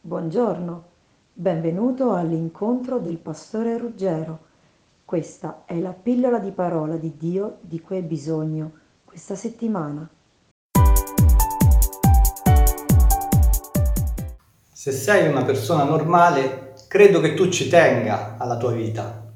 Buongiorno, 0.00 0.84
benvenuto 1.32 2.14
all'incontro 2.14 3.00
del 3.00 3.16
pastore 3.16 3.76
Ruggero. 3.76 4.38
Questa 5.04 5.64
è 5.64 5.76
la 5.80 5.90
pillola 5.90 6.38
di 6.38 6.52
parola 6.52 6.94
di 6.94 7.16
Dio 7.18 7.58
di 7.62 7.80
cui 7.80 7.96
hai 7.96 8.02
bisogno 8.02 8.70
questa 9.04 9.34
settimana. 9.34 10.08
Se 14.72 14.92
sei 14.92 15.28
una 15.28 15.42
persona 15.42 15.82
normale, 15.82 16.74
credo 16.86 17.18
che 17.18 17.34
tu 17.34 17.48
ci 17.48 17.68
tenga 17.68 18.36
alla 18.38 18.56
tua 18.56 18.70
vita. 18.70 19.32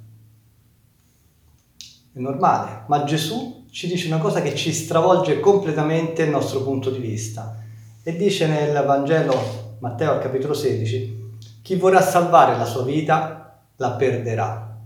È 2.13 2.19
normale, 2.21 2.85
ma 2.87 3.03
Gesù 3.03 3.67
ci 3.69 3.89
dice 3.89 4.07
una 4.07 4.19
cosa 4.19 4.41
che 4.41 4.55
ci 4.55 4.73
stravolge 4.73 5.41
completamente 5.41 6.23
il 6.23 6.31
nostro 6.31 6.63
punto 6.63 6.89
di 6.91 7.01
vista. 7.01 7.59
E 8.05 8.17
dice 8.17 8.47
nel 8.47 8.85
Vangelo 8.85 9.62
Matteo 9.83 10.13
al 10.13 10.21
capitolo 10.21 10.55
16, 10.55 11.31
chi 11.61 11.75
vorrà 11.75 12.01
salvare 12.01 12.57
la 12.57 12.65
sua 12.65 12.85
vita 12.85 13.59
la 13.79 13.91
perderà. 13.91 14.79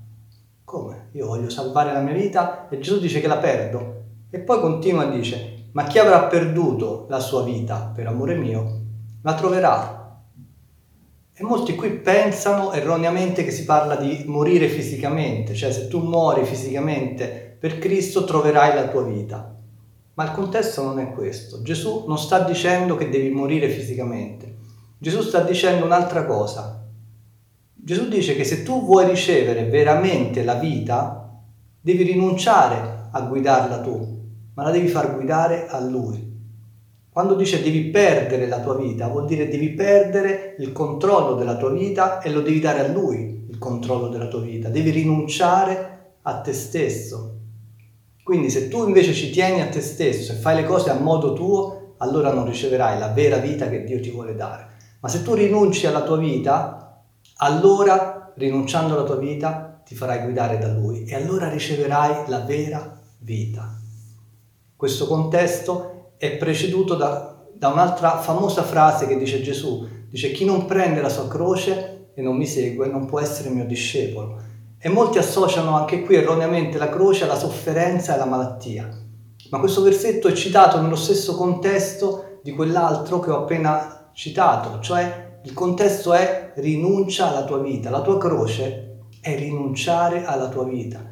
Come? 0.65 1.09
Io 1.13 1.27
voglio 1.27 1.51
salvare 1.51 1.93
la 1.93 2.01
mia 2.01 2.15
vita 2.15 2.67
e 2.71 2.79
Gesù 2.79 2.99
dice 2.99 3.21
che 3.21 3.27
la 3.27 3.37
perdo. 3.37 4.05
E 4.31 4.39
poi 4.39 4.59
continua 4.59 5.05
e 5.05 5.15
dice, 5.15 5.65
ma 5.73 5.85
chi 5.85 5.99
avrà 5.99 6.23
perduto 6.23 7.05
la 7.11 7.19
sua 7.19 7.43
vita 7.43 7.93
per 7.95 8.07
amore 8.07 8.37
mio, 8.37 8.81
la 9.21 9.35
troverà. 9.35 10.19
E 11.31 11.43
molti 11.43 11.75
qui 11.75 11.91
pensano 11.91 12.73
erroneamente 12.73 13.45
che 13.45 13.51
si 13.51 13.67
parla 13.67 13.97
di 13.97 14.25
morire 14.27 14.67
fisicamente, 14.69 15.55
cioè 15.55 15.73
se 15.73 15.89
tu 15.89 16.01
muori 16.01 16.47
fisicamente 16.47 17.55
per 17.61 17.79
Cristo 17.79 18.25
troverai 18.25 18.75
la 18.75 18.89
tua 18.89 19.03
vita. 19.03 19.55
Ma 20.15 20.25
il 20.25 20.31
contesto 20.31 20.83
non 20.83 21.01
è 21.01 21.13
questo. 21.13 21.61
Gesù 21.61 22.07
non 22.07 22.17
sta 22.17 22.39
dicendo 22.45 22.97
che 22.97 23.11
devi 23.11 23.29
morire 23.29 23.69
fisicamente. 23.69 24.56
Gesù 24.99 25.21
sta 25.21 25.41
dicendo 25.41 25.85
un'altra 25.85 26.25
cosa. 26.25 26.89
Gesù 27.75 28.09
dice 28.09 28.35
che 28.35 28.45
se 28.45 28.63
tu 28.63 28.83
vuoi 28.83 29.07
ricevere 29.07 29.65
veramente 29.65 30.43
la 30.43 30.55
vita, 30.55 31.39
devi 31.79 32.03
rinunciare 32.03 33.09
a 33.11 33.21
guidarla 33.21 33.81
tu, 33.81 34.23
ma 34.55 34.63
la 34.63 34.71
devi 34.71 34.89
far 34.89 35.15
guidare 35.15 35.69
a 35.69 35.81
Lui. 35.81 36.35
Quando 37.11 37.35
dice 37.35 37.63
devi 37.63 37.91
perdere 37.91 38.49
la 38.49 38.61
tua 38.61 38.75
vita, 38.77 39.09
vuol 39.09 39.27
dire 39.27 39.49
devi 39.49 39.69
perdere 39.71 40.57
il 40.61 40.73
controllo 40.73 41.35
della 41.35 41.57
tua 41.57 41.73
vita 41.73 42.21
e 42.21 42.31
lo 42.31 42.41
devi 42.41 42.59
dare 42.59 42.81
a 42.81 42.89
Lui 42.89 43.45
il 43.51 43.59
controllo 43.59 44.09
della 44.09 44.29
tua 44.29 44.41
vita. 44.41 44.71
Devi 44.71 44.91
rinunciare 44.91 46.15
a 46.23 46.41
te 46.41 46.55
stesso. 46.55 47.35
Quindi 48.23 48.49
se 48.49 48.69
tu 48.69 48.87
invece 48.87 49.13
ci 49.13 49.31
tieni 49.31 49.61
a 49.61 49.69
te 49.69 49.83
stesso 49.83 50.33
e 50.33 50.37
fai 50.37 50.57
le 50.57 50.65
cose 50.65 50.89
a 50.89 50.99
modo 50.99 51.35
tuo, 51.35 51.95
allora 51.99 52.33
non 52.33 52.47
riceverai 52.47 52.99
la 52.99 53.09
vera 53.09 53.37
vita 53.37 53.69
che 53.69 53.85
Dio 53.85 54.01
ti 54.01 54.11
vuole 54.11 54.35
dare. 54.35 54.75
Ma 55.07 55.13
se 55.13 55.23
tu 55.23 55.35
rinunci 55.35 55.87
alla 55.87 56.03
tua 56.03 56.17
vita, 56.17 57.01
allora 57.37 58.33
rinunciando 58.35 58.95
alla 58.95 59.05
tua 59.05 59.15
vita 59.15 59.81
ti 59.87 59.95
farai 59.95 60.25
guidare 60.25 60.59
da 60.59 60.67
Lui 60.73 61.05
e 61.05 61.15
allora 61.15 61.49
riceverai 61.49 62.25
la 62.27 62.41
vera 62.41 63.01
vita. 63.21 63.79
Questo 64.75 65.07
contesto 65.07 66.15
è 66.17 66.37
preceduto 66.37 66.97
da, 66.97 67.41
da 67.53 67.69
un'altra 67.69 68.19
famosa 68.19 68.65
frase 68.65 69.07
che 69.07 69.17
dice 69.17 69.43
Gesù, 69.43 69.87
dice 70.11 70.33
chi 70.33 70.45
non 70.45 70.67
prende 70.67 71.01
la 71.01 71.09
sua 71.09 71.29
croce 71.29 72.09
e 72.13 72.21
non 72.21 72.37
mi 72.37 72.45
segue 72.45 72.89
non 72.89 73.07
può 73.07 73.21
essere 73.21 73.51
mio 73.51 73.65
discepolo. 73.65 74.43
E 74.77 74.89
molti 74.89 75.19
associano 75.19 75.77
anche 75.77 76.03
qui 76.03 76.17
erroneamente 76.17 76.79
la 76.79 76.89
croce 76.89 77.23
alla 77.23 77.39
sofferenza 77.39 78.11
e 78.11 78.15
alla 78.17 78.25
malattia. 78.25 78.91
Ma 79.51 79.61
questo 79.61 79.83
versetto 79.83 80.27
è 80.27 80.33
citato 80.33 80.81
nello 80.81 80.97
stesso 80.97 81.37
contesto 81.37 82.41
di 82.43 82.51
quell'altro 82.51 83.21
che 83.21 83.31
ho 83.31 83.43
appena 83.43 83.96
citato, 84.17 84.81
cioè 84.81 85.41
il 85.43 85.53
contesto 85.53 86.15
è 86.15 86.55
rinuncia 86.57 87.29
alla 87.29 87.45
tua 87.45 87.59
vita, 87.59 87.91
la 87.91 88.01
tua 88.01 88.17
croce 88.17 89.01
è 89.21 89.37
rinunciare 89.37 90.25
alla 90.25 90.49
tua 90.49 90.65
vita. 90.65 91.05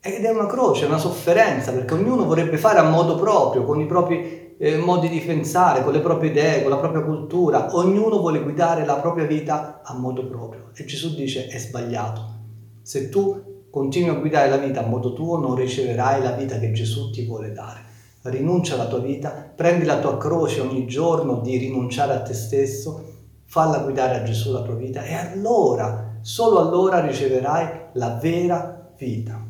Ed 0.00 0.24
è 0.24 0.30
una 0.30 0.46
croce, 0.46 0.84
è 0.84 0.86
una 0.86 0.98
sofferenza, 0.98 1.72
perché 1.72 1.94
ognuno 1.94 2.24
vorrebbe 2.24 2.56
fare 2.56 2.78
a 2.78 2.88
modo 2.88 3.16
proprio, 3.16 3.64
con 3.64 3.80
i 3.80 3.86
propri 3.86 4.54
eh, 4.58 4.76
modi 4.76 5.08
di 5.08 5.18
pensare, 5.18 5.82
con 5.82 5.92
le 5.92 5.98
proprie 5.98 6.30
idee, 6.30 6.62
con 6.62 6.70
la 6.70 6.78
propria 6.78 7.02
cultura, 7.02 7.74
ognuno 7.74 8.20
vuole 8.20 8.44
guidare 8.44 8.86
la 8.86 8.96
propria 9.00 9.24
vita 9.24 9.80
a 9.82 9.92
modo 9.94 10.24
proprio. 10.28 10.70
E 10.74 10.84
Gesù 10.84 11.16
dice 11.16 11.48
è 11.48 11.58
sbagliato. 11.58 12.36
Se 12.80 13.08
tu 13.08 13.66
continui 13.70 14.10
a 14.10 14.20
guidare 14.20 14.48
la 14.48 14.56
vita 14.58 14.84
a 14.84 14.86
modo 14.86 15.14
tuo, 15.14 15.36
non 15.36 15.56
riceverai 15.56 16.22
la 16.22 16.30
vita 16.30 16.60
che 16.60 16.70
Gesù 16.70 17.10
ti 17.10 17.26
vuole 17.26 17.50
dare 17.50 17.87
rinuncia 18.22 18.74
alla 18.74 18.86
tua 18.86 18.98
vita, 18.98 19.50
prendi 19.54 19.84
la 19.84 19.98
tua 19.98 20.18
croce 20.18 20.60
ogni 20.60 20.86
giorno 20.86 21.40
di 21.40 21.56
rinunciare 21.56 22.12
a 22.14 22.22
te 22.22 22.34
stesso, 22.34 23.04
falla 23.44 23.78
guidare 23.78 24.16
a 24.16 24.22
Gesù 24.22 24.52
la 24.52 24.62
tua 24.62 24.74
vita 24.74 25.04
e 25.04 25.14
allora, 25.14 26.18
solo 26.20 26.58
allora 26.58 27.00
riceverai 27.00 27.68
la 27.92 28.18
vera 28.20 28.92
vita. 28.96 29.46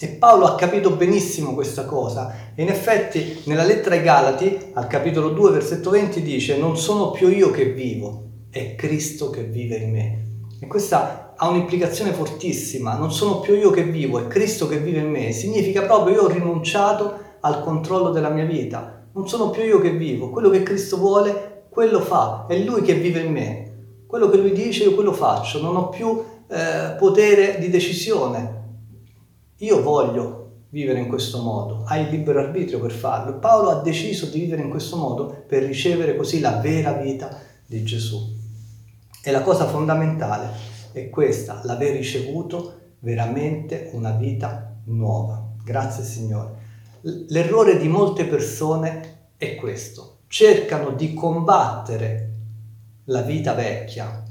E 0.00 0.08
Paolo 0.10 0.44
ha 0.46 0.54
capito 0.54 0.92
benissimo 0.92 1.54
questa 1.54 1.84
cosa 1.84 2.52
e 2.54 2.62
in 2.62 2.68
effetti 2.68 3.42
nella 3.46 3.64
lettera 3.64 3.96
ai 3.96 4.02
Galati, 4.02 4.70
al 4.74 4.86
capitolo 4.86 5.30
2, 5.30 5.50
versetto 5.50 5.90
20, 5.90 6.22
dice 6.22 6.56
non 6.56 6.78
sono 6.78 7.10
più 7.10 7.28
io 7.28 7.50
che 7.50 7.72
vivo, 7.72 8.26
è 8.48 8.76
Cristo 8.76 9.28
che 9.30 9.42
vive 9.42 9.76
in 9.76 9.90
me. 9.90 10.26
E 10.60 10.66
questa 10.66 11.34
ha 11.36 11.48
un'implicazione 11.48 12.12
fortissima, 12.12 12.94
non 12.94 13.12
sono 13.12 13.40
più 13.40 13.54
io 13.54 13.70
che 13.70 13.84
vivo, 13.84 14.18
è 14.18 14.26
Cristo 14.28 14.68
che 14.68 14.78
vive 14.78 15.00
in 15.00 15.10
me, 15.10 15.32
significa 15.32 15.82
proprio 15.82 16.14
io 16.14 16.22
ho 16.22 16.28
rinunciato 16.28 17.26
al 17.40 17.62
controllo 17.62 18.10
della 18.10 18.30
mia 18.30 18.44
vita. 18.44 19.06
Non 19.12 19.28
sono 19.28 19.50
più 19.50 19.62
io 19.62 19.80
che 19.80 19.90
vivo, 19.90 20.30
quello 20.30 20.50
che 20.50 20.62
Cristo 20.62 20.96
vuole, 20.96 21.66
quello 21.68 22.00
fa, 22.00 22.46
è 22.46 22.58
Lui 22.58 22.82
che 22.82 22.94
vive 22.94 23.20
in 23.20 23.32
me. 23.32 23.66
Quello 24.06 24.28
che 24.28 24.36
Lui 24.38 24.52
dice, 24.52 24.84
io 24.84 24.94
quello 24.94 25.12
faccio, 25.12 25.60
non 25.60 25.76
ho 25.76 25.88
più 25.88 26.22
eh, 26.48 26.94
potere 26.98 27.58
di 27.58 27.68
decisione. 27.68 28.56
Io 29.58 29.82
voglio 29.82 30.38
vivere 30.70 30.98
in 31.00 31.08
questo 31.08 31.42
modo, 31.42 31.84
hai 31.86 32.02
il 32.02 32.10
libero 32.10 32.40
arbitrio 32.40 32.80
per 32.80 32.92
farlo. 32.92 33.38
Paolo 33.38 33.70
ha 33.70 33.80
deciso 33.80 34.26
di 34.26 34.40
vivere 34.40 34.62
in 34.62 34.70
questo 34.70 34.96
modo 34.96 35.44
per 35.46 35.62
ricevere 35.62 36.16
così 36.16 36.40
la 36.40 36.58
vera 36.58 36.92
vita 36.92 37.38
di 37.66 37.82
Gesù. 37.84 38.36
E 39.22 39.30
la 39.30 39.42
cosa 39.42 39.66
fondamentale 39.66 40.50
è 40.92 41.10
questa, 41.10 41.60
l'aver 41.64 41.96
ricevuto 41.96 42.76
veramente 43.00 43.90
una 43.92 44.12
vita 44.12 44.74
nuova. 44.84 45.42
Grazie 45.64 46.04
Signore. 46.04 46.57
L'errore 47.00 47.78
di 47.78 47.88
molte 47.88 48.24
persone 48.24 49.30
è 49.36 49.54
questo, 49.54 50.18
cercano 50.26 50.90
di 50.90 51.14
combattere 51.14 52.30
la 53.04 53.22
vita 53.22 53.54
vecchia 53.54 54.24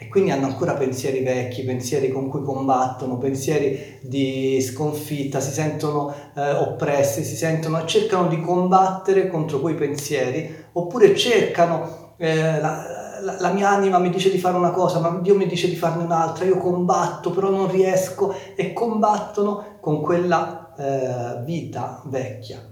e 0.00 0.06
quindi 0.06 0.30
hanno 0.30 0.46
ancora 0.46 0.74
pensieri 0.74 1.24
vecchi, 1.24 1.64
pensieri 1.64 2.12
con 2.12 2.28
cui 2.28 2.42
combattono, 2.44 3.18
pensieri 3.18 3.98
di 4.00 4.60
sconfitta, 4.60 5.40
si 5.40 5.50
sentono 5.50 6.14
eh, 6.36 6.52
oppressi, 6.52 7.24
si 7.24 7.34
sentono, 7.34 7.84
cercano 7.84 8.28
di 8.28 8.40
combattere 8.40 9.26
contro 9.26 9.58
quei 9.58 9.74
pensieri 9.74 10.66
oppure 10.72 11.16
cercano 11.16 12.12
eh, 12.16 12.60
la, 12.60 13.20
la, 13.22 13.40
la, 13.40 13.52
mia 13.52 13.70
anima 13.70 13.98
mi 13.98 14.10
dice 14.10 14.30
di 14.30 14.38
fare 14.38 14.56
una 14.56 14.70
cosa, 14.70 15.00
ma 15.00 15.18
Dio 15.20 15.34
mi 15.34 15.46
dice 15.46 15.68
di 15.68 15.74
farne 15.74 16.04
un'altra, 16.04 16.44
io 16.44 16.58
combatto, 16.58 17.32
però 17.32 17.50
non 17.50 17.68
riesco 17.68 18.32
e 18.54 18.72
combattono 18.72 19.78
con 19.80 20.00
quella 20.00 20.67
eh, 20.78 21.42
vita 21.44 22.02
vecchia. 22.06 22.64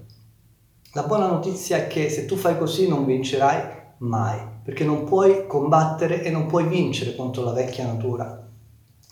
La 0.93 1.03
buona 1.03 1.27
notizia 1.27 1.77
è 1.77 1.87
che 1.87 2.09
se 2.09 2.25
tu 2.25 2.37
fai 2.37 2.57
così 2.57 2.87
non 2.87 3.05
vincerai 3.05 3.75
mai, 3.97 4.39
perché 4.63 4.85
non 4.85 5.03
puoi 5.03 5.45
combattere 5.45 6.23
e 6.23 6.31
non 6.31 6.47
puoi 6.47 6.67
vincere 6.67 7.15
contro 7.15 7.43
la 7.43 7.51
vecchia 7.51 7.85
natura. 7.85 8.47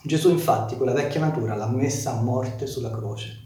Gesù 0.01 0.29
infatti 0.29 0.77
quella 0.77 0.93
vecchia 0.93 1.19
natura 1.19 1.55
l'ha 1.55 1.67
messa 1.67 2.11
a 2.11 2.21
morte 2.21 2.67
sulla 2.67 2.91
croce. 2.91 3.43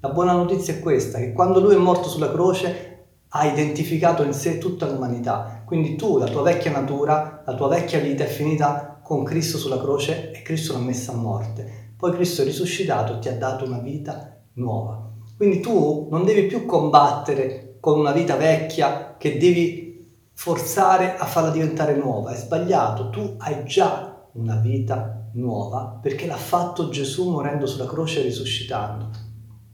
La 0.00 0.08
buona 0.10 0.32
notizia 0.32 0.74
è 0.74 0.80
questa, 0.80 1.18
che 1.18 1.32
quando 1.32 1.60
lui 1.60 1.74
è 1.74 1.78
morto 1.78 2.08
sulla 2.08 2.32
croce 2.32 2.92
ha 3.28 3.46
identificato 3.46 4.22
in 4.22 4.32
sé 4.32 4.58
tutta 4.58 4.86
l'umanità. 4.86 5.62
Quindi 5.66 5.96
tu, 5.96 6.16
la 6.18 6.26
tua 6.26 6.42
vecchia 6.42 6.70
natura, 6.70 7.42
la 7.44 7.54
tua 7.54 7.68
vecchia 7.68 7.98
vita 7.98 8.24
è 8.24 8.28
finita 8.28 9.00
con 9.02 9.24
Cristo 9.24 9.58
sulla 9.58 9.78
croce 9.78 10.30
e 10.30 10.42
Cristo 10.42 10.72
l'ha 10.72 10.78
messa 10.78 11.12
a 11.12 11.16
morte. 11.16 11.92
Poi 11.96 12.12
Cristo 12.12 12.42
è 12.42 12.44
risuscitato 12.44 13.14
e 13.14 13.18
ti 13.18 13.28
ha 13.28 13.36
dato 13.36 13.64
una 13.64 13.78
vita 13.78 14.34
nuova. 14.54 15.10
Quindi 15.36 15.60
tu 15.60 16.08
non 16.10 16.24
devi 16.24 16.46
più 16.46 16.64
combattere 16.64 17.76
con 17.80 17.98
una 17.98 18.12
vita 18.12 18.36
vecchia 18.36 19.16
che 19.18 19.36
devi 19.36 19.84
forzare 20.32 21.16
a 21.16 21.24
farla 21.24 21.50
diventare 21.50 21.94
nuova, 21.96 22.32
è 22.32 22.36
sbagliato, 22.36 23.10
tu 23.10 23.34
hai 23.38 23.64
già 23.64 24.28
una 24.32 24.56
vita 24.56 25.28
nuova 25.34 25.98
perché 26.00 26.26
l'ha 26.26 26.36
fatto 26.36 26.88
Gesù 26.88 27.30
morendo 27.30 27.66
sulla 27.66 27.86
croce 27.86 28.20
e 28.20 28.24
risuscitando. 28.24 29.10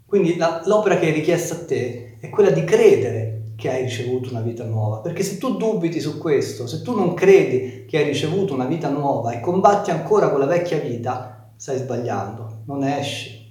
Quindi 0.04 0.36
la, 0.36 0.62
l'opera 0.66 0.98
che 0.98 1.08
è 1.08 1.12
richiesta 1.12 1.54
a 1.54 1.64
te 1.64 2.18
è 2.20 2.28
quella 2.30 2.50
di 2.50 2.64
credere 2.64 3.52
che 3.56 3.70
hai 3.70 3.82
ricevuto 3.82 4.30
una 4.30 4.40
vita 4.40 4.64
nuova, 4.64 5.00
perché 5.00 5.22
se 5.22 5.36
tu 5.38 5.56
dubiti 5.56 6.00
su 6.00 6.18
questo, 6.18 6.66
se 6.66 6.82
tu 6.82 6.94
non 6.94 7.14
credi 7.14 7.84
che 7.86 7.98
hai 7.98 8.04
ricevuto 8.04 8.54
una 8.54 8.64
vita 8.64 8.88
nuova 8.88 9.32
e 9.32 9.40
combatti 9.40 9.90
ancora 9.90 10.30
con 10.30 10.40
la 10.40 10.46
vecchia 10.46 10.78
vita, 10.78 11.52
stai 11.56 11.78
sbagliando, 11.78 12.62
non 12.66 12.82
esci. 12.82 13.49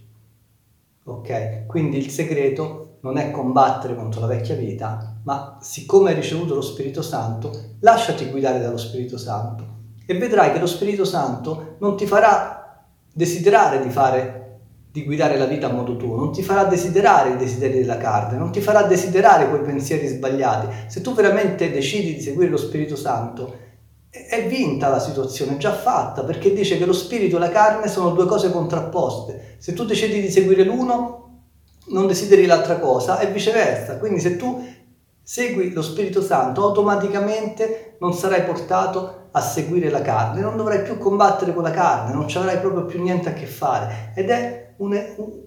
Ok? 1.13 1.65
Quindi 1.65 1.97
il 1.97 2.09
segreto 2.09 2.97
non 3.01 3.17
è 3.17 3.31
combattere 3.31 3.95
contro 3.95 4.21
la 4.21 4.27
vecchia 4.27 4.55
vita, 4.55 5.19
ma 5.23 5.57
siccome 5.61 6.09
hai 6.09 6.15
ricevuto 6.15 6.55
lo 6.55 6.61
Spirito 6.61 7.01
Santo, 7.01 7.51
lasciati 7.79 8.29
guidare 8.29 8.59
dallo 8.59 8.77
Spirito 8.77 9.17
Santo 9.17 9.77
e 10.05 10.17
vedrai 10.17 10.51
che 10.51 10.59
lo 10.59 10.65
Spirito 10.65 11.05
Santo 11.05 11.75
non 11.79 11.95
ti 11.95 12.05
farà 12.05 12.83
desiderare 13.13 13.81
di 13.81 13.89
fare 13.89 14.39
di 14.91 15.03
guidare 15.03 15.37
la 15.37 15.45
vita 15.45 15.67
a 15.67 15.71
modo 15.71 15.95
tuo, 15.97 16.15
non 16.15 16.31
ti 16.31 16.41
farà 16.41 16.63
desiderare 16.63 17.29
i 17.29 17.37
desideri 17.37 17.79
della 17.79 17.97
carne, 17.97 18.37
non 18.37 18.51
ti 18.51 18.59
farà 18.59 18.83
desiderare 18.83 19.47
quei 19.47 19.61
pensieri 19.61 20.07
sbagliati. 20.07 20.67
Se 20.87 21.01
tu 21.01 21.13
veramente 21.13 21.71
decidi 21.71 22.15
di 22.15 22.21
seguire 22.21 22.49
lo 22.49 22.57
Spirito 22.57 22.95
Santo, 22.95 23.67
è 24.09 24.47
vinta 24.47 24.89
la 24.89 24.99
situazione, 24.99 25.53
è 25.53 25.57
già 25.57 25.73
fatta, 25.73 26.23
perché 26.23 26.51
dice 26.53 26.77
che 26.77 26.85
lo 26.85 26.93
spirito 26.93 27.35
e 27.35 27.39
la 27.39 27.49
carne 27.49 27.87
sono 27.87 28.11
due 28.11 28.25
cose 28.25 28.51
contrapposte. 28.51 29.55
Se 29.59 29.73
tu 29.73 29.85
decidi 29.85 30.19
di 30.19 30.31
seguire 30.31 30.63
l'uno, 30.63 31.19
non 31.89 32.07
desideri 32.07 32.45
l'altra 32.45 32.79
cosa 32.79 33.19
e 33.19 33.27
viceversa. 33.27 33.97
Quindi 33.97 34.19
se 34.19 34.37
tu 34.37 34.63
segui 35.21 35.71
lo 35.73 35.83
Spirito 35.83 36.23
Santo, 36.23 36.63
automaticamente 36.63 37.97
non 37.99 38.13
sarai 38.13 38.43
portato 38.43 39.27
a 39.31 39.41
seguire 39.41 39.91
la 39.91 40.01
carne, 40.01 40.41
non 40.41 40.57
dovrai 40.57 40.81
più 40.81 40.97
combattere 40.97 41.53
con 41.53 41.61
la 41.61 41.69
carne, 41.69 42.13
non 42.13 42.27
ci 42.27 42.37
avrai 42.37 42.57
proprio 42.57 42.85
più 42.85 42.99
niente 42.99 43.29
a 43.29 43.33
che 43.33 43.45
fare. 43.45 44.11
Ed 44.15 44.31
è, 44.31 44.68
un, 44.79 44.93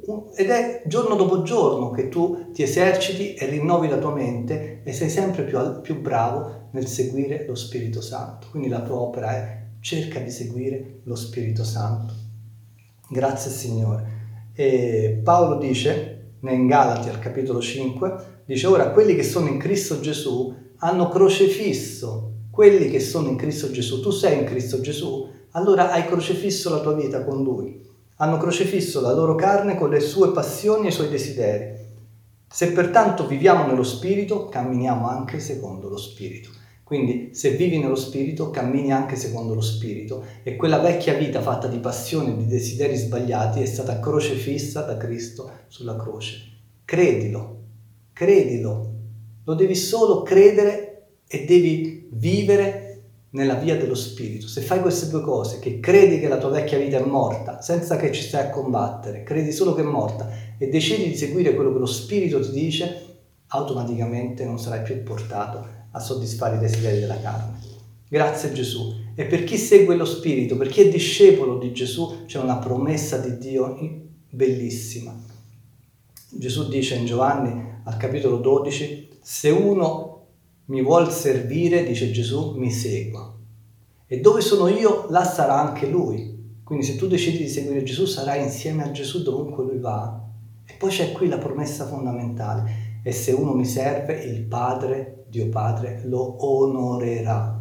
un, 0.06 0.30
ed 0.34 0.48
è 0.48 0.82
giorno 0.86 1.14
dopo 1.14 1.42
giorno 1.42 1.90
che 1.90 2.08
tu 2.08 2.50
ti 2.52 2.62
eserciti 2.62 3.34
e 3.34 3.46
rinnovi 3.46 3.88
la 3.88 3.98
tua 3.98 4.12
mente 4.12 4.82
e 4.84 4.92
sei 4.92 5.10
sempre 5.10 5.42
più, 5.42 5.58
più 5.80 6.00
bravo 6.00 6.68
nel 6.72 6.86
seguire 6.86 7.44
lo 7.46 7.54
Spirito 7.54 8.00
Santo. 8.00 8.46
Quindi 8.50 8.68
la 8.68 8.82
tua 8.82 8.96
opera 8.96 9.30
è 9.32 9.62
cerca 9.80 10.20
di 10.20 10.30
seguire 10.30 11.00
lo 11.04 11.14
Spirito 11.14 11.64
Santo. 11.64 12.14
Grazie 13.08 13.50
Signore. 13.50 14.20
E 14.54 15.20
Paolo 15.22 15.58
dice 15.58 16.34
in 16.40 16.66
Galati 16.66 17.08
al 17.08 17.18
capitolo 17.18 17.60
5, 17.60 18.42
dice 18.44 18.66
ora 18.66 18.90
quelli 18.90 19.14
che 19.14 19.22
sono 19.22 19.48
in 19.48 19.58
Cristo 19.58 20.00
Gesù 20.00 20.54
hanno 20.78 21.08
crocefisso 21.08 22.30
quelli 22.52 22.90
che 22.90 23.00
sono 23.00 23.28
in 23.28 23.36
Cristo 23.36 23.70
Gesù. 23.70 24.00
Tu 24.02 24.10
sei 24.10 24.40
in 24.40 24.44
Cristo 24.44 24.80
Gesù, 24.82 25.26
allora 25.52 25.90
hai 25.90 26.04
crocefisso 26.04 26.68
la 26.68 26.80
tua 26.80 26.92
vita 26.92 27.24
con 27.24 27.42
Lui. 27.42 27.80
Hanno 28.16 28.38
crocefisso 28.38 29.00
la 29.00 29.12
loro 29.12 29.34
carne 29.34 29.76
con 29.76 29.90
le 29.90 30.00
sue 30.00 30.32
passioni 30.32 30.86
e 30.86 30.88
i 30.88 30.92
suoi 30.92 31.08
desideri. 31.08 31.80
Se 32.48 32.72
pertanto 32.72 33.26
viviamo 33.26 33.66
nello 33.66 33.82
Spirito, 33.82 34.48
camminiamo 34.48 35.08
anche 35.08 35.40
secondo 35.40 35.88
lo 35.88 35.96
Spirito. 35.96 36.50
Quindi 36.92 37.30
se 37.32 37.52
vivi 37.52 37.78
nello 37.78 37.94
Spirito, 37.94 38.50
cammini 38.50 38.92
anche 38.92 39.16
secondo 39.16 39.54
lo 39.54 39.62
Spirito 39.62 40.24
e 40.42 40.56
quella 40.56 40.78
vecchia 40.78 41.14
vita 41.14 41.40
fatta 41.40 41.66
di 41.66 41.78
passioni 41.78 42.32
e 42.32 42.36
di 42.36 42.46
desideri 42.46 42.96
sbagliati 42.96 43.62
è 43.62 43.64
stata 43.64 43.98
crocefissa 43.98 44.82
da 44.82 44.98
Cristo 44.98 45.50
sulla 45.68 45.96
croce. 45.96 46.50
Credilo, 46.84 47.60
credilo, 48.12 48.92
lo 49.44 49.54
devi 49.54 49.74
solo 49.74 50.20
credere 50.20 51.06
e 51.26 51.46
devi 51.46 52.08
vivere 52.10 52.81
nella 53.32 53.54
via 53.54 53.76
dello 53.76 53.94
Spirito. 53.94 54.46
Se 54.46 54.60
fai 54.60 54.80
queste 54.80 55.08
due 55.08 55.22
cose, 55.22 55.58
che 55.58 55.80
credi 55.80 56.20
che 56.20 56.28
la 56.28 56.38
tua 56.38 56.50
vecchia 56.50 56.78
vita 56.78 56.98
è 56.98 57.04
morta, 57.04 57.60
senza 57.60 57.96
che 57.96 58.12
ci 58.12 58.22
stai 58.22 58.46
a 58.46 58.50
combattere, 58.50 59.22
credi 59.22 59.52
solo 59.52 59.74
che 59.74 59.82
è 59.82 59.84
morta 59.84 60.30
e 60.58 60.68
decidi 60.68 61.08
di 61.08 61.16
seguire 61.16 61.54
quello 61.54 61.72
che 61.72 61.78
lo 61.78 61.86
Spirito 61.86 62.40
ti 62.40 62.50
dice, 62.50 63.10
automaticamente 63.48 64.44
non 64.44 64.58
sarai 64.58 64.82
più 64.82 65.02
portato 65.02 65.66
a 65.90 66.00
soddisfare 66.00 66.56
i 66.56 66.58
desideri 66.58 67.00
della 67.00 67.20
carne. 67.20 67.58
Grazie 68.08 68.52
Gesù. 68.52 69.00
E 69.14 69.24
per 69.24 69.44
chi 69.44 69.56
segue 69.56 69.96
lo 69.96 70.04
Spirito, 70.04 70.56
per 70.56 70.68
chi 70.68 70.82
è 70.82 70.88
discepolo 70.88 71.58
di 71.58 71.72
Gesù, 71.72 72.24
c'è 72.26 72.38
una 72.38 72.56
promessa 72.56 73.16
di 73.18 73.38
Dio 73.38 73.78
bellissima. 74.28 75.14
Gesù 76.28 76.68
dice 76.68 76.94
in 76.96 77.06
Giovanni 77.06 77.80
al 77.84 77.96
capitolo 77.96 78.36
12, 78.36 79.18
se 79.20 79.50
uno 79.50 80.11
mi 80.72 80.82
vuol 80.82 81.12
servire, 81.12 81.84
dice 81.84 82.10
Gesù, 82.10 82.54
mi 82.56 82.70
segua. 82.70 83.30
E 84.06 84.20
dove 84.20 84.40
sono 84.40 84.68
io, 84.68 85.04
là 85.10 85.22
sarà 85.22 85.60
anche 85.60 85.86
lui. 85.86 86.60
Quindi 86.64 86.86
se 86.86 86.96
tu 86.96 87.06
decidi 87.06 87.36
di 87.36 87.48
seguire 87.48 87.82
Gesù, 87.82 88.06
sarai 88.06 88.42
insieme 88.42 88.82
a 88.82 88.90
Gesù 88.90 89.22
dovunque 89.22 89.64
lui 89.64 89.78
va. 89.78 90.18
E 90.64 90.72
poi 90.78 90.88
c'è 90.88 91.12
qui 91.12 91.28
la 91.28 91.36
promessa 91.36 91.86
fondamentale. 91.86 93.00
E 93.02 93.12
se 93.12 93.32
uno 93.32 93.52
mi 93.52 93.66
serve, 93.66 94.22
il 94.22 94.44
Padre 94.44 95.26
Dio 95.28 95.50
Padre 95.50 96.00
lo 96.04 96.42
onorerà. 96.42 97.60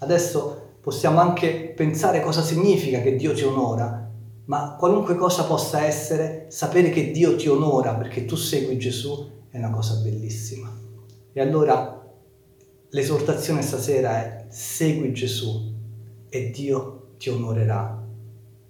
Adesso 0.00 0.72
possiamo 0.82 1.20
anche 1.20 1.72
pensare 1.74 2.20
cosa 2.20 2.42
significa 2.42 3.00
che 3.00 3.16
Dio 3.16 3.32
ti 3.32 3.44
onora, 3.44 4.06
ma 4.44 4.76
qualunque 4.78 5.16
cosa 5.16 5.44
possa 5.44 5.82
essere, 5.86 6.44
sapere 6.48 6.90
che 6.90 7.10
Dio 7.10 7.36
ti 7.36 7.48
onora 7.48 7.94
perché 7.94 8.26
tu 8.26 8.36
segui 8.36 8.76
Gesù 8.76 9.30
è 9.48 9.56
una 9.56 9.70
cosa 9.70 9.94
bellissima. 10.02 10.70
E 11.32 11.40
allora 11.40 11.93
l'esortazione 12.94 13.60
stasera 13.60 14.22
è 14.22 14.44
segui 14.48 15.12
Gesù 15.12 15.72
e 16.28 16.50
Dio 16.50 17.14
ti 17.18 17.28
onorerà. 17.28 18.02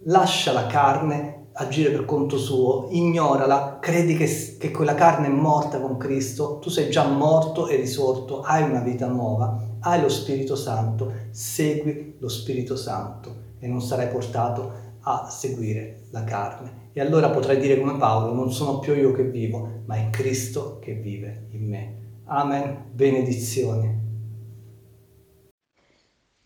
Lascia 0.04 0.52
la 0.52 0.66
carne 0.66 1.48
agire 1.52 1.90
per 1.90 2.06
conto 2.06 2.38
suo, 2.38 2.88
ignorala, 2.90 3.78
credi 3.80 4.16
che, 4.16 4.56
che, 4.58 4.70
quella 4.70 4.94
carne 4.94 5.26
è 5.26 5.30
morta 5.30 5.78
con 5.78 5.98
Cristo, 5.98 6.58
tu 6.58 6.68
sei 6.68 6.90
già 6.90 7.06
morto 7.06 7.68
e 7.68 7.76
risorto, 7.76 8.40
hai 8.40 8.68
una 8.68 8.80
vita 8.80 9.06
nuova, 9.06 9.76
hai 9.80 10.00
lo 10.00 10.08
Spirito 10.08 10.56
Santo, 10.56 11.12
segui 11.30 12.16
lo 12.18 12.28
Spirito 12.28 12.76
Santo 12.76 13.42
e 13.60 13.68
non 13.68 13.82
sarai 13.82 14.08
portato 14.08 14.72
a 15.00 15.28
seguire 15.30 16.06
la 16.10 16.24
carne. 16.24 16.88
E 16.92 17.00
allora 17.00 17.28
potrai 17.28 17.58
dire 17.58 17.78
come 17.78 17.98
Paolo, 17.98 18.32
non 18.32 18.50
sono 18.50 18.78
più 18.78 18.94
io 18.94 19.12
che 19.12 19.24
vivo, 19.24 19.82
ma 19.84 19.96
è 19.96 20.08
Cristo 20.10 20.78
che 20.80 20.94
vive 20.94 21.48
in 21.50 21.68
me. 21.68 21.94
Amen, 22.24 22.86
benedizione. 22.90 24.03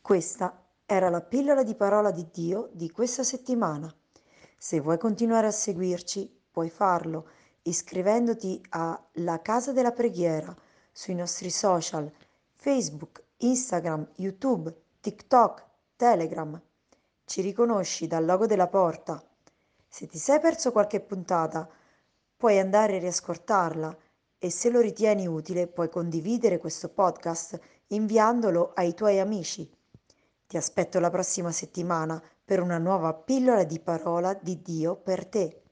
Questa 0.09 0.65
era 0.87 1.11
la 1.11 1.21
pillola 1.21 1.63
di 1.63 1.75
parola 1.75 2.11
di 2.11 2.27
Dio 2.33 2.71
di 2.73 2.91
questa 2.91 3.23
settimana. 3.23 3.95
Se 4.57 4.81
vuoi 4.81 4.97
continuare 4.97 5.49
a 5.49 5.51
seguirci, 5.51 6.45
puoi 6.51 6.71
farlo 6.71 7.29
iscrivendoti 7.61 8.59
a 8.71 8.99
La 9.17 9.43
Casa 9.43 9.73
della 9.73 9.93
Preghiera 9.93 10.57
sui 10.91 11.15
nostri 11.15 11.51
social 11.51 12.11
Facebook, 12.55 13.23
Instagram, 13.37 14.09
YouTube, 14.17 14.75
TikTok, 14.99 15.67
Telegram. 15.97 16.59
Ci 17.27 17.43
riconosci 17.43 18.07
dal 18.07 18.25
logo 18.25 18.47
della 18.47 18.69
porta. 18.69 19.23
Se 19.87 20.07
ti 20.07 20.17
sei 20.17 20.41
perso 20.41 20.73
qualche 20.73 21.01
puntata, 21.01 21.69
puoi 22.35 22.59
andare 22.59 22.97
a 22.97 23.01
riascoltarla 23.01 23.95
e 24.39 24.51
se 24.51 24.71
lo 24.71 24.81
ritieni 24.81 25.27
utile 25.27 25.67
puoi 25.67 25.91
condividere 25.91 26.57
questo 26.57 26.89
podcast 26.89 27.61
inviandolo 27.89 28.73
ai 28.75 28.95
tuoi 28.95 29.21
amici. 29.21 29.77
Ti 30.49 30.57
aspetto 30.57 30.99
la 30.99 31.11
prossima 31.11 31.53
settimana 31.53 32.21
per 32.43 32.63
una 32.63 32.79
nuova 32.79 33.13
pillola 33.13 33.65
di 33.65 33.79
parola 33.81 34.33
di 34.33 34.63
Dio 34.63 34.97
per 34.97 35.27
te. 35.27 35.63